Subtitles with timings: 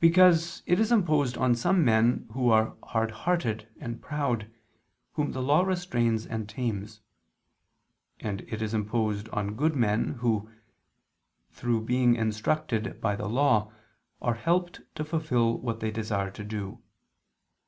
[0.00, 4.50] Because it is imposed on some men who are hard hearted and proud,
[5.12, 7.02] whom the law restrains and tames:
[8.18, 10.50] and it is imposed on good men, who,
[11.52, 13.70] through being instructed by the law,
[14.20, 16.82] are helped to fulfil what they desire to do.